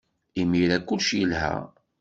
[0.41, 1.53] Imir-a, kullec yelha.